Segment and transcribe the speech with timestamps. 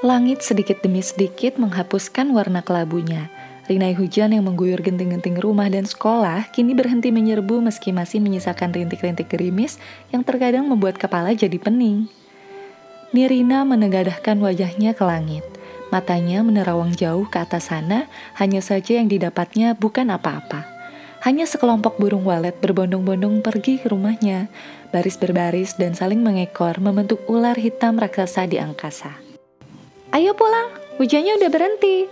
[0.00, 3.28] Langit sedikit demi sedikit menghapuskan warna kelabunya.
[3.68, 9.28] Rinai hujan yang mengguyur genting-genting rumah dan sekolah kini berhenti menyerbu meski masih menyisakan rintik-rintik
[9.28, 9.76] gerimis
[10.08, 12.08] yang terkadang membuat kepala jadi pening.
[13.12, 15.44] Nirina menegadahkan wajahnya ke langit.
[15.92, 18.08] Matanya menerawang jauh ke atas sana,
[18.40, 20.64] hanya saja yang didapatnya bukan apa-apa.
[21.28, 24.48] Hanya sekelompok burung walet berbondong-bondong pergi ke rumahnya,
[24.96, 29.29] baris berbaris dan saling mengekor membentuk ular hitam raksasa di angkasa.
[30.10, 32.10] Ayo pulang, hujannya udah berhenti,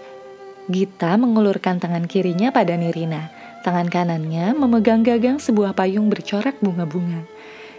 [0.68, 3.32] Gita mengulurkan tangan kirinya pada Nirina.
[3.64, 7.24] Tangan kanannya memegang gagang sebuah payung bercorak bunga-bunga.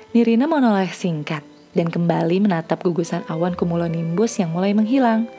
[0.10, 1.46] Nirina menoleh singkat
[1.78, 5.30] dan kembali menatap gugusan awan cumulonimbus yang mulai menghilang.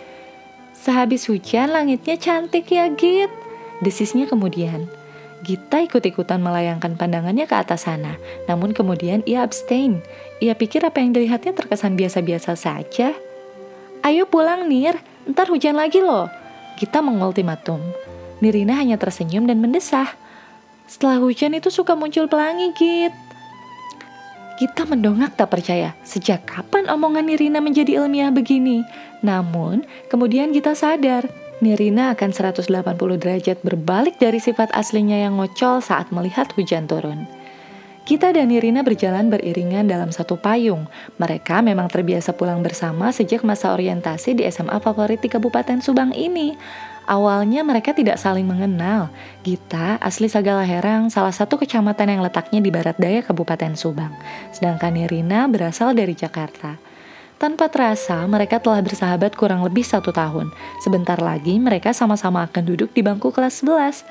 [0.79, 3.35] Sehabis hujan, langitnya cantik ya, Git.
[3.83, 4.87] Desisnya kemudian.
[5.43, 8.15] Gita ikut-ikutan melayangkan pandangannya ke atas sana,
[8.47, 10.07] namun kemudian ia abstain.
[10.39, 13.11] Ia pikir apa yang dilihatnya terkesan biasa-biasa saja.
[14.01, 14.97] Ayo pulang, Nir.
[15.29, 16.33] Ntar hujan lagi loh.
[16.81, 17.81] Kita mengultimatum.
[18.41, 20.09] Nirina hanya tersenyum dan mendesah.
[20.89, 23.13] Setelah hujan itu suka muncul pelangi, Git.
[24.57, 28.85] Kita mendongak tak percaya, sejak kapan omongan Nirina menjadi ilmiah begini?
[29.21, 31.29] Namun, kemudian kita sadar,
[31.61, 32.69] Nirina akan 180
[33.21, 37.29] derajat berbalik dari sifat aslinya yang ngocol saat melihat hujan turun.
[38.01, 40.89] Kita dan Nirina berjalan beriringan dalam satu payung.
[41.21, 46.57] Mereka memang terbiasa pulang bersama sejak masa orientasi di SMA favorit di Kabupaten Subang ini.
[47.11, 49.11] Awalnya mereka tidak saling mengenal.
[49.43, 54.15] Gita asli Sagala Herang, salah satu kecamatan yang letaknya di barat daya Kabupaten Subang.
[54.55, 56.81] Sedangkan Nirina berasal dari Jakarta.
[57.41, 60.53] Tanpa terasa, mereka telah bersahabat kurang lebih satu tahun.
[60.85, 64.05] Sebentar lagi mereka sama-sama akan duduk di bangku kelas 11.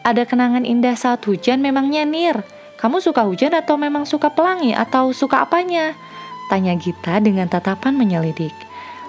[0.00, 2.57] Ada kenangan indah saat hujan memangnya Nir?
[2.78, 5.98] Kamu suka hujan atau memang suka pelangi atau suka apanya?
[6.46, 8.54] Tanya Gita dengan tatapan menyelidik.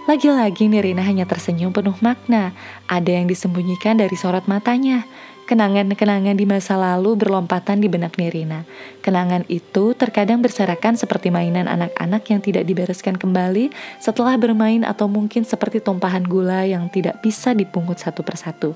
[0.09, 2.49] Lagi-lagi Nirina hanya tersenyum penuh makna.
[2.89, 5.05] Ada yang disembunyikan dari sorot matanya.
[5.45, 8.65] Kenangan-kenangan di masa lalu berlompatan di benak Nirina.
[9.05, 13.69] Kenangan itu terkadang berserakan seperti mainan anak-anak yang tidak dibereskan kembali
[14.01, 18.73] setelah bermain atau mungkin seperti tumpahan gula yang tidak bisa dipungut satu persatu.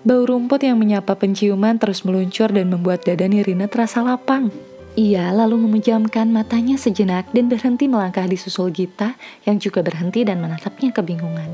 [0.00, 4.48] Bau rumput yang menyapa penciuman terus meluncur dan membuat dada Nirina terasa lapang.
[4.96, 9.12] Ia lalu memejamkan matanya sejenak dan berhenti melangkah di susul Gita
[9.44, 11.52] yang juga berhenti dan menatapnya kebingungan.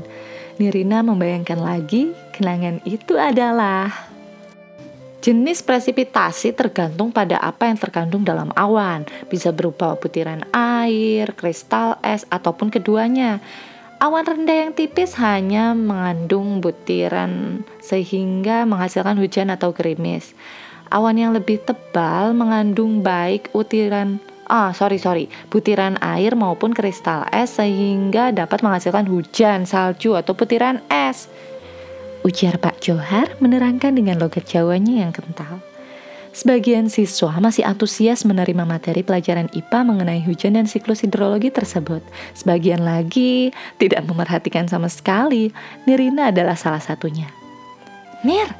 [0.63, 3.91] Nirina membayangkan lagi kenangan itu adalah
[5.17, 12.23] Jenis presipitasi tergantung pada apa yang terkandung dalam awan, bisa berupa butiran air, kristal es,
[12.31, 13.43] ataupun keduanya.
[13.97, 20.37] Awan rendah yang tipis hanya mengandung butiran sehingga menghasilkan hujan atau gerimis.
[20.93, 27.57] Awan yang lebih tebal mengandung baik butiran ah sorry sorry butiran air maupun kristal es
[27.57, 31.25] sehingga dapat menghasilkan hujan, salju atau butiran es.
[32.21, 35.66] Ujar Pak Johar menerangkan dengan logat Jawanya yang kental.
[36.37, 42.05] Sebagian siswa masih antusias menerima materi pelajaran IPA mengenai hujan dan siklus hidrologi tersebut.
[42.37, 43.49] Sebagian lagi
[43.81, 45.49] tidak memerhatikan sama sekali.
[45.89, 47.25] Nirina adalah salah satunya.
[48.21, 48.53] Nir,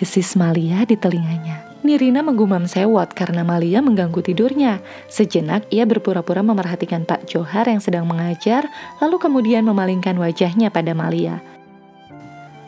[0.00, 1.76] desis Malia di telinganya.
[1.84, 4.80] Nirina menggumam sewot karena Malia mengganggu tidurnya.
[5.12, 8.64] Sejenak ia berpura-pura memerhatikan Pak Johar yang sedang mengajar,
[9.04, 11.44] lalu kemudian memalingkan wajahnya pada Malia.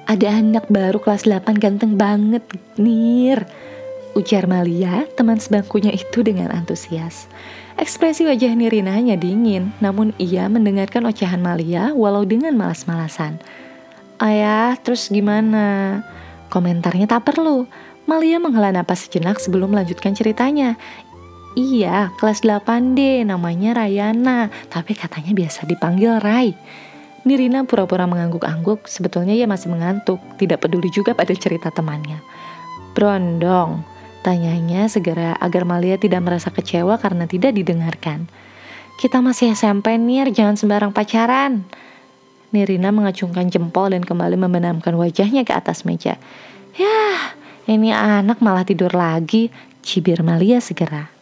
[0.04, 2.44] Ada anak baru kelas 8 ganteng banget,
[2.76, 3.48] Nir.
[4.18, 7.30] Ujar Malia, teman sebangkunya itu dengan antusias.
[7.78, 13.38] Ekspresi wajah Nirina hanya dingin, namun ia mendengarkan ocehan Malia walau dengan malas-malasan.
[14.18, 16.02] Ayah, terus gimana?
[16.50, 17.70] Komentarnya tak perlu.
[18.10, 20.74] Malia menghela napas sejenak sebelum melanjutkan ceritanya.
[21.54, 26.58] Iya, kelas 8D, namanya Rayana, tapi katanya biasa dipanggil Rai.
[27.22, 32.18] Nirina pura-pura mengangguk-angguk, sebetulnya ia masih mengantuk, tidak peduli juga pada cerita temannya.
[32.92, 38.28] Brondong, Tanyanya segera agar Malia tidak merasa kecewa karena tidak didengarkan.
[39.00, 41.64] Kita masih SMP Nir, jangan sembarang pacaran.
[42.52, 46.20] Nirina mengacungkan jempol dan kembali membenamkan wajahnya ke atas meja.
[46.76, 47.32] Yah,
[47.64, 49.48] ini anak malah tidur lagi,
[49.80, 51.19] cibir Malia segera.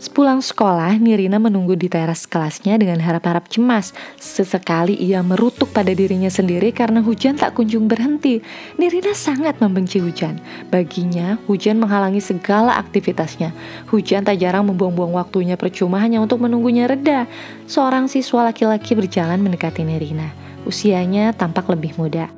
[0.00, 3.92] Sepulang sekolah, Nirina menunggu di teras kelasnya dengan harap-harap cemas.
[4.16, 8.40] Sesekali ia merutuk pada dirinya sendiri karena hujan tak kunjung berhenti.
[8.80, 10.40] Nirina sangat membenci hujan.
[10.72, 13.52] Baginya, hujan menghalangi segala aktivitasnya.
[13.92, 17.28] Hujan tak jarang membuang-buang waktunya percuma hanya untuk menunggunya reda.
[17.68, 20.32] Seorang siswa laki-laki berjalan mendekati Nirina.
[20.64, 22.32] Usianya tampak lebih muda.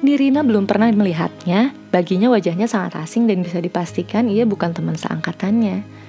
[0.00, 6.01] Nirina belum pernah melihatnya, baginya wajahnya sangat asing dan bisa dipastikan ia bukan teman seangkatannya.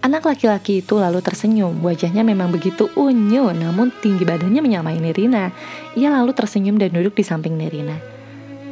[0.00, 1.76] Anak laki-laki itu lalu tersenyum.
[1.84, 5.52] Wajahnya memang begitu unyu, namun tinggi badannya menyamai Nirina.
[5.92, 8.00] Ia lalu tersenyum dan duduk di samping Nirina.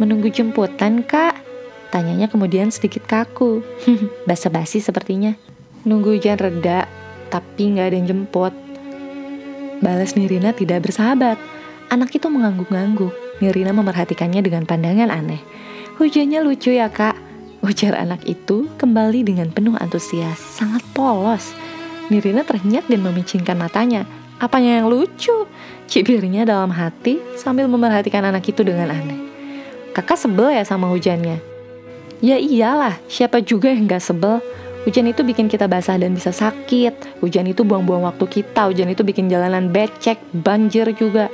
[0.00, 1.36] Menunggu jemputan, Kak?
[1.92, 3.60] Tanyanya kemudian sedikit kaku.
[4.28, 5.36] Basa-basi sepertinya.
[5.84, 6.88] Nunggu hujan reda,
[7.28, 8.56] tapi nggak ada yang jemput.
[9.84, 11.36] Balas Nirina tidak bersahabat.
[11.92, 13.12] Anak itu mengangguk-angguk.
[13.44, 15.44] Nirina memerhatikannya dengan pandangan aneh.
[16.00, 17.27] Hujannya lucu ya kak,
[17.58, 21.50] Ujar anak itu kembali dengan penuh antusias, sangat polos.
[22.06, 24.06] Nirina terhenyak dan memicingkan matanya.
[24.38, 25.44] Apanya yang lucu?
[25.90, 29.18] Cibirnya dalam hati sambil memerhatikan anak itu dengan aneh.
[29.90, 31.42] Kakak sebel ya sama hujannya?
[32.22, 34.38] Ya iyalah, siapa juga yang gak sebel?
[34.86, 37.18] Hujan itu bikin kita basah dan bisa sakit.
[37.18, 38.70] Hujan itu buang-buang waktu kita.
[38.70, 41.26] Hujan itu bikin jalanan becek, banjir juga.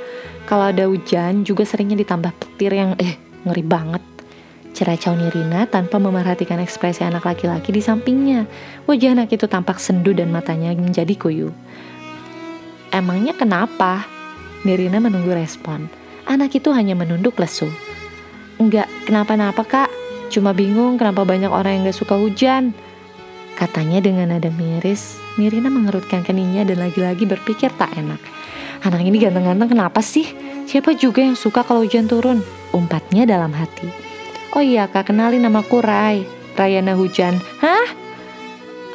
[0.49, 4.14] Kalau ada hujan juga seringnya ditambah petir yang eh ngeri banget.
[4.75, 8.43] Ceracau Nirina tanpa memerhatikan ekspresi anak laki-laki di sampingnya.
[8.91, 11.55] Wajah anak itu tampak sendu dan matanya menjadi kuyu.
[12.91, 14.03] Emangnya kenapa?
[14.67, 15.87] Nirina menunggu respon.
[16.27, 17.71] Anak itu hanya menunduk lesu.
[18.59, 19.89] Enggak, kenapa-napa kak.
[20.27, 22.75] Cuma bingung kenapa banyak orang yang gak suka hujan.
[23.55, 28.19] Katanya dengan nada miris, Nirina mengerutkan keningnya dan lagi-lagi berpikir tak enak.
[28.83, 30.27] Anak ini ganteng-ganteng kenapa sih?
[30.67, 32.43] Siapa juga yang suka kalau hujan turun?
[32.75, 34.04] Umpatnya dalam hati.
[34.55, 36.23] Oh iya kak, kenalin namaku Rai,
[36.55, 37.35] Rayana Hujan.
[37.59, 37.87] Hah?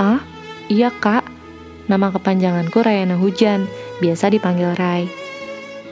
[0.00, 0.24] Ah,
[0.72, 1.28] iya kak.
[1.84, 3.68] Nama kepanjanganku Rayana Hujan,
[4.00, 5.04] biasa dipanggil Rai.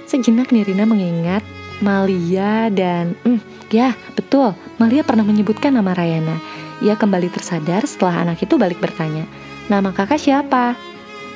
[0.08, 1.44] Sejenak Nirina mengingat
[1.84, 3.12] Malia dan...
[3.28, 4.56] Hmm, ya, betul.
[4.80, 6.40] Malia pernah menyebutkan nama Rayana.
[6.80, 9.28] Ia kembali tersadar setelah anak itu balik bertanya.
[9.68, 10.80] Nama kakak siapa?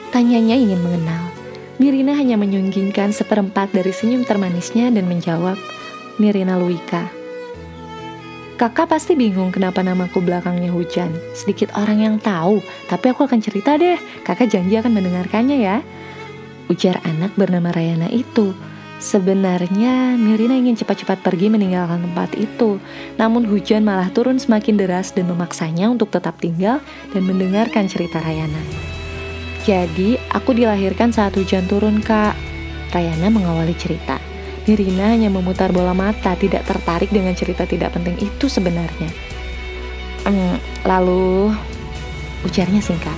[0.08, 1.28] Tanyanya ingin mengenal.
[1.76, 5.60] Nirina hanya menyunggingkan seperempat dari senyum termanisnya dan menjawab,
[6.16, 7.21] Nirina Luika.
[8.60, 11.10] Kakak pasti bingung kenapa namaku belakangnya hujan.
[11.32, 13.96] Sedikit orang yang tahu, tapi aku akan cerita deh.
[14.22, 15.76] Kakak janji akan mendengarkannya ya.
[16.68, 18.52] Ujar anak bernama Rayana itu.
[19.02, 22.78] Sebenarnya Nirina ingin cepat-cepat pergi meninggalkan tempat itu.
[23.18, 26.78] Namun hujan malah turun semakin deras dan memaksanya untuk tetap tinggal
[27.10, 28.62] dan mendengarkan cerita Rayana.
[29.66, 32.38] Jadi, aku dilahirkan saat hujan turun, Kak.
[32.94, 34.31] Rayana mengawali cerita.
[34.62, 39.10] Nirina hanya memutar bola mata, tidak tertarik dengan cerita tidak penting itu sebenarnya.
[40.22, 40.54] Hmm,
[40.86, 41.50] lalu,
[42.46, 43.14] ujarnya singkat.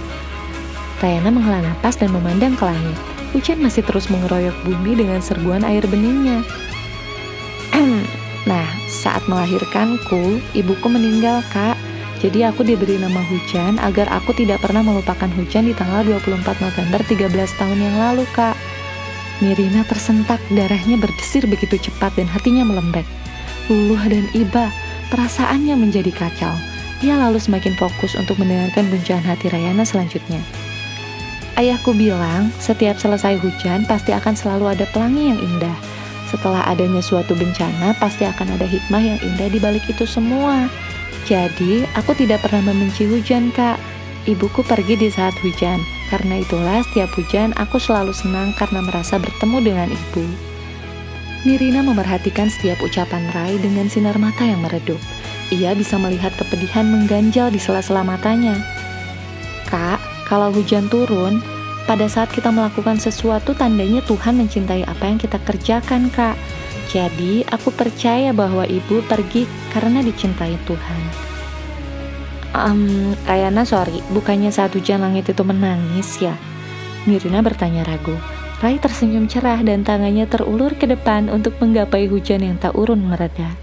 [1.05, 2.97] Rayana menghela napas dan memandang ke langit.
[3.37, 6.41] Hujan masih terus mengeroyok bumi dengan serbuan air beningnya.
[8.49, 11.77] nah, saat melahirkanku, ibuku meninggal, Kak.
[12.25, 17.05] Jadi aku diberi nama Hujan agar aku tidak pernah melupakan hujan di tanggal 24 November
[17.05, 17.29] 13
[17.61, 18.57] tahun yang lalu, Kak.
[19.43, 23.07] Nirina tersentak, darahnya berdesir begitu cepat dan hatinya melembek.
[23.67, 24.71] Luluh dan iba,
[25.11, 26.55] perasaannya menjadi kacau.
[27.03, 30.39] Ia lalu semakin fokus untuk mendengarkan guncangan hati Rayana selanjutnya.
[31.55, 35.77] Ayahku bilang, setiap selesai hujan pasti akan selalu ada pelangi yang indah.
[36.31, 40.67] Setelah adanya suatu bencana, pasti akan ada hikmah yang indah di balik itu semua.
[41.31, 43.79] Jadi, aku tidak pernah membenci hujan, Kak.
[44.27, 45.79] Ibuku pergi di saat hujan,
[46.15, 50.23] karena itulah setiap hujan aku selalu senang karena merasa bertemu dengan ibu.
[51.43, 55.03] Nirina memerhatikan setiap ucapan Rai dengan sinar mata yang meredup.
[55.51, 58.55] Ia bisa melihat kepedihan mengganjal di sela-sela matanya.
[59.67, 59.99] Kak,
[60.31, 61.43] kalau hujan turun,
[61.85, 66.39] pada saat kita melakukan sesuatu tandanya Tuhan mencintai apa yang kita kerjakan, Kak.
[66.95, 71.34] Jadi, aku percaya bahwa ibu pergi karena dicintai Tuhan.
[72.55, 76.39] Um, Rayana sorry, bukannya saat hujan langit itu menangis ya?
[77.03, 78.15] Nirina bertanya ragu.
[78.63, 83.59] Rai tersenyum cerah dan tangannya terulur ke depan untuk menggapai hujan yang tak urun mereda.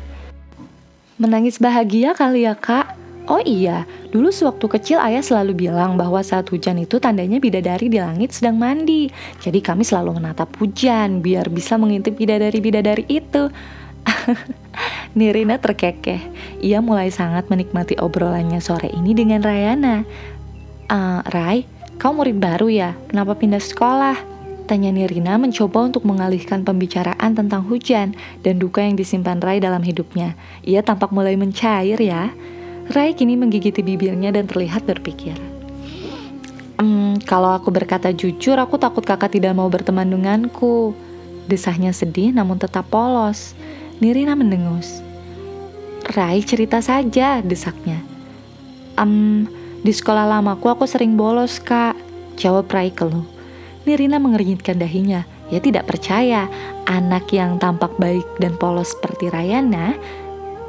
[1.15, 2.99] Menangis bahagia kali ya kak?
[3.31, 7.95] Oh iya, dulu sewaktu kecil ayah selalu bilang bahwa saat hujan itu tandanya bidadari di
[7.95, 9.07] langit sedang mandi.
[9.39, 13.47] Jadi kami selalu menatap hujan biar bisa mengintip bidadari-bidadari itu.
[15.11, 16.21] Nirina terkekeh.
[16.63, 20.07] Ia mulai sangat menikmati obrolannya sore ini dengan Rayana.
[20.87, 21.67] Uh, Rai,
[21.99, 22.95] kau murid baru ya?
[23.11, 24.15] Kenapa pindah sekolah?
[24.71, 30.39] Tanya Nirina mencoba untuk mengalihkan pembicaraan tentang hujan dan duka yang disimpan Rai dalam hidupnya.
[30.63, 32.31] Ia tampak mulai mencair ya.
[32.91, 35.35] Rai kini menggigiti bibirnya dan terlihat berpikir.
[36.79, 40.95] Hmm, kalau aku berkata jujur, aku takut kakak tidak mau berteman denganku.
[41.51, 43.51] Desahnya sedih namun tetap polos.
[44.01, 45.05] Nirina mendengus.
[46.17, 48.01] Rai cerita saja, desaknya.
[48.97, 49.45] Um,
[49.85, 51.93] di sekolah lamaku aku sering bolos, kak.
[52.33, 53.29] Jawab Rai keluh.
[53.85, 55.21] Nirina mengernyitkan dahinya.
[55.53, 56.49] Ia tidak percaya
[56.89, 59.93] anak yang tampak baik dan polos seperti Rayana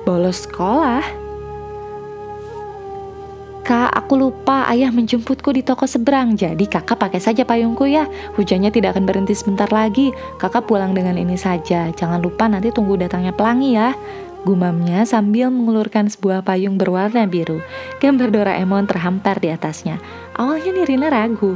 [0.05, 1.22] bolos sekolah.
[3.63, 6.35] Kak, aku lupa ayah menjemputku di toko seberang.
[6.35, 8.11] Jadi kakak pakai saja payungku ya.
[8.35, 10.11] Hujannya tidak akan berhenti sebentar lagi.
[10.43, 11.87] Kakak pulang dengan ini saja.
[11.95, 13.95] Jangan lupa nanti tunggu datangnya pelangi ya.
[14.43, 17.63] Gumamnya sambil mengulurkan sebuah payung berwarna biru.
[18.03, 20.03] Gambar Doraemon terhampar di atasnya.
[20.35, 21.55] Awalnya Nirina ragu,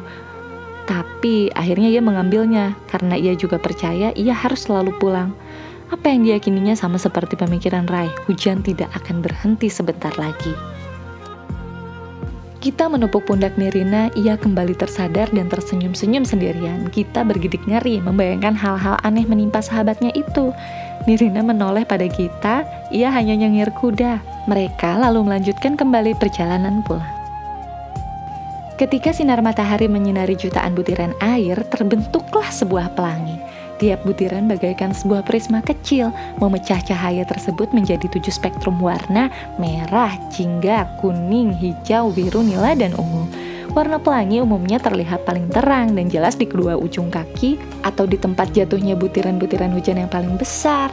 [0.87, 5.35] tapi akhirnya ia mengambilnya karena ia juga percaya ia harus selalu pulang.
[5.91, 10.76] Apa yang diyakininya sama seperti pemikiran Rai, hujan tidak akan berhenti sebentar lagi.
[12.67, 16.91] Kita menepuk pundak Nirina, ia kembali tersadar dan tersenyum-senyum sendirian.
[16.91, 20.51] Kita bergidik ngeri, membayangkan hal-hal aneh menimpa sahabatnya itu.
[21.07, 24.19] Nirina menoleh pada kita, ia hanya nyengir kuda.
[24.51, 27.07] Mereka lalu melanjutkan kembali perjalanan pulang.
[28.75, 33.39] Ketika sinar matahari menyinari jutaan butiran air, terbentuklah sebuah pelangi.
[33.77, 36.09] Tiap butiran bagaikan sebuah prisma kecil,
[36.41, 39.29] memecah cahaya tersebut menjadi tujuh spektrum warna
[39.61, 43.29] merah, jingga, kuning, hijau, biru, nila, dan ungu.
[43.77, 48.49] Warna pelangi umumnya terlihat paling terang dan jelas di kedua ujung kaki atau di tempat
[48.57, 50.89] jatuhnya butiran-butiran hujan yang paling besar.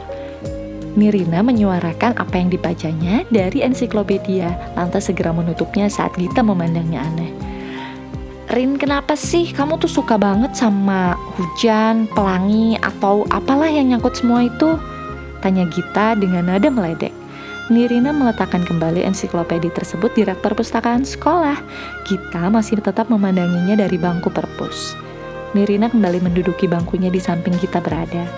[0.92, 7.53] Nirina menyuarakan apa yang dibacanya dari ensiklopedia, lantas segera menutupnya saat Gita memandangnya aneh.
[8.52, 14.44] Rin kenapa sih kamu tuh suka banget sama hujan, pelangi, atau apalah yang nyangkut semua
[14.44, 14.76] itu?
[15.40, 17.12] Tanya Gita dengan nada meledek.
[17.72, 21.56] Nirina meletakkan kembali ensiklopedia tersebut di rak perpustakaan sekolah.
[22.04, 24.92] Gita masih tetap memandanginya dari bangku perpus.
[25.56, 28.28] Nirina kembali menduduki bangkunya di samping Gita berada.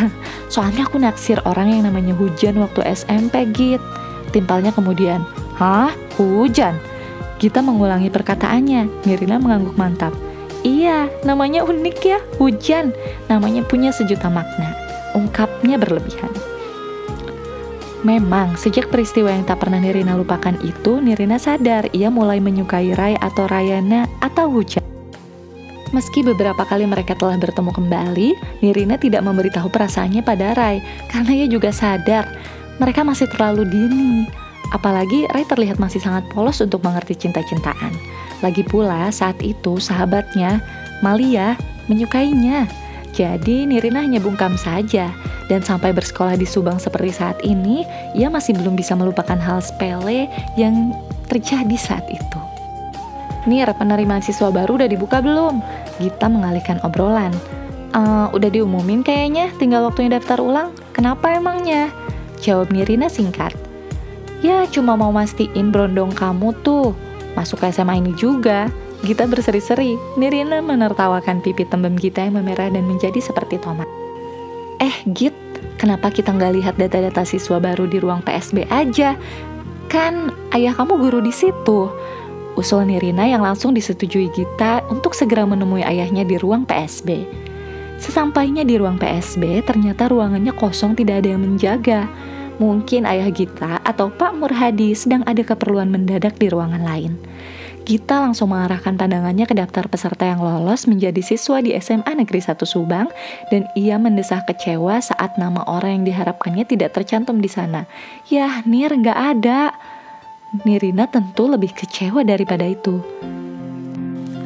[0.52, 3.84] Soalnya aku naksir orang yang namanya Hujan waktu SMP, Git.
[4.32, 5.20] Timpalnya kemudian,
[5.60, 5.92] Hah?
[6.16, 6.93] Hujan?
[7.38, 9.06] Gita mengulangi perkataannya.
[9.06, 10.14] Nirina mengangguk mantap.
[10.64, 12.94] Iya, namanya unik ya, hujan.
[13.28, 14.72] Namanya punya sejuta makna.
[15.12, 16.32] Ungkapnya berlebihan.
[18.04, 23.16] Memang, sejak peristiwa yang tak pernah Nirina lupakan itu, Nirina sadar ia mulai menyukai Rai
[23.16, 24.84] atau Rayana atau hujan.
[25.94, 28.28] Meski beberapa kali mereka telah bertemu kembali,
[28.60, 32.28] Nirina tidak memberitahu perasaannya pada Rai karena ia juga sadar
[32.76, 34.43] mereka masih terlalu dini.
[34.72, 37.92] Apalagi Ray terlihat masih sangat polos untuk mengerti cinta-cintaan.
[38.40, 40.64] Lagi pula saat itu sahabatnya,
[41.04, 42.64] Malia, menyukainya.
[43.14, 45.12] Jadi Nirina hanya bungkam saja.
[45.44, 47.84] Dan sampai bersekolah di Subang seperti saat ini,
[48.16, 50.96] ia masih belum bisa melupakan hal sepele yang
[51.28, 52.40] terjadi saat itu.
[53.44, 55.60] Nir, penerimaan siswa baru udah dibuka belum?
[56.00, 57.30] Gita mengalihkan obrolan.
[57.92, 60.72] Uh, udah diumumin kayaknya, tinggal waktunya daftar ulang.
[60.96, 61.92] Kenapa emangnya?
[62.40, 63.52] Jawab Nirina singkat.
[64.44, 66.92] Ya cuma mau mastiin berondong kamu tuh
[67.32, 68.68] masuk ke SMA ini juga.
[69.00, 73.88] Gita berseri-seri, Nirina menertawakan pipi tembem Gita yang memerah dan menjadi seperti tomat.
[74.84, 75.32] Eh Git,
[75.80, 79.16] kenapa kita nggak lihat data-data siswa baru di ruang PSB aja?
[79.88, 81.88] Kan ayah kamu guru di situ.
[82.60, 87.24] Usul Nirina yang langsung disetujui Gita untuk segera menemui ayahnya di ruang PSB.
[87.96, 92.04] Sesampainya di ruang PSB, ternyata ruangannya kosong tidak ada yang menjaga.
[92.62, 97.18] Mungkin ayah Gita atau Pak Murhadi sedang ada keperluan mendadak di ruangan lain.
[97.84, 102.56] Gita langsung mengarahkan pandangannya ke daftar peserta yang lolos menjadi siswa di SMA Negeri 1
[102.64, 103.12] Subang
[103.52, 107.84] dan ia mendesah kecewa saat nama orang yang diharapkannya tidak tercantum di sana.
[108.32, 109.76] Yah, Nir nggak ada.
[110.64, 113.04] Nirina tentu lebih kecewa daripada itu.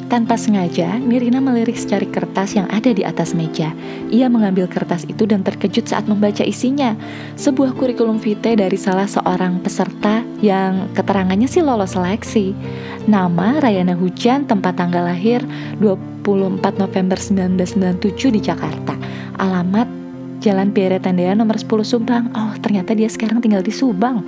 [0.09, 3.77] Tanpa sengaja, Nirina melirik secari kertas yang ada di atas meja.
[4.09, 6.97] Ia mengambil kertas itu dan terkejut saat membaca isinya.
[7.37, 12.57] Sebuah kurikulum vitae dari salah seorang peserta yang keterangannya sih lolos seleksi.
[13.05, 15.45] Nama Rayana Hujan, tempat tanggal lahir
[15.77, 18.97] 24 November 1997 di Jakarta.
[19.37, 19.93] Alamat
[20.41, 22.33] Jalan Pierre Tendea nomor 10 Subang.
[22.33, 24.25] Oh, ternyata dia sekarang tinggal di Subang.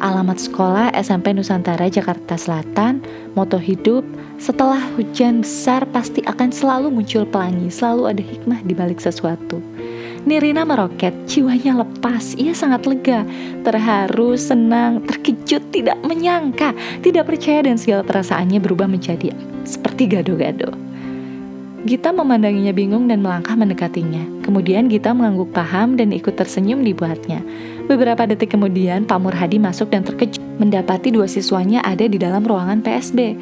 [0.00, 3.04] Alamat sekolah SMP Nusantara Jakarta Selatan,
[3.36, 4.00] moto hidup
[4.40, 9.60] setelah hujan besar pasti akan selalu muncul pelangi, selalu ada hikmah di balik sesuatu.
[10.24, 13.28] Nirina meroket, jiwanya lepas, ia sangat lega,
[13.60, 16.72] terharu, senang, terkejut, tidak menyangka,
[17.04, 19.36] tidak percaya dan segala perasaannya berubah menjadi
[19.68, 20.89] seperti gado-gado.
[21.80, 24.44] Gita memandanginya bingung dan melangkah mendekatinya.
[24.44, 27.40] Kemudian Gita mengangguk paham dan ikut tersenyum dibuatnya.
[27.88, 32.84] Beberapa detik kemudian, Pak Murhadi masuk dan terkejut mendapati dua siswanya ada di dalam ruangan
[32.84, 33.32] PSB.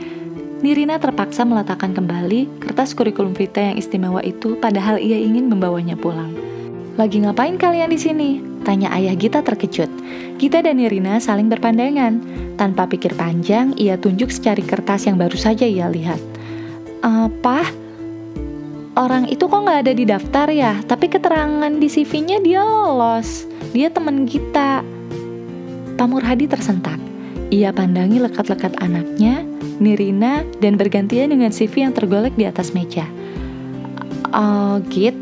[0.63, 6.31] Nirina terpaksa meletakkan kembali kertas kurikulum vitae yang istimewa itu padahal ia ingin membawanya pulang.
[6.95, 8.31] Lagi ngapain kalian di sini?
[8.63, 9.91] Tanya ayah Gita terkejut.
[10.39, 12.23] Gita dan Nirina saling berpandangan.
[12.55, 16.23] Tanpa pikir panjang, ia tunjuk secari kertas yang baru saja ia lihat.
[17.03, 17.88] Apa?
[18.99, 20.83] Orang itu kok nggak ada di daftar ya?
[20.83, 23.47] Tapi keterangan di CV-nya dia lolos.
[23.71, 24.83] Dia teman kita.
[25.95, 26.99] Pak Murhadi tersentak.
[27.55, 29.47] Ia pandangi lekat-lekat anaknya,
[29.79, 33.07] Nirina, dan bergantian dengan CV yang tergolek di atas meja.
[34.35, 35.15] Oh, Git,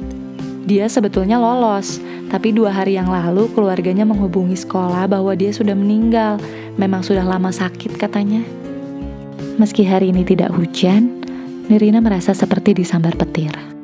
[0.64, 2.00] dia sebetulnya lolos,
[2.32, 6.40] tapi dua hari yang lalu keluarganya menghubungi sekolah bahwa dia sudah meninggal.
[6.80, 8.40] Memang sudah lama sakit katanya.
[9.60, 11.15] Meski hari ini tidak hujan,
[11.66, 13.75] Nirina merasa seperti disambar petir.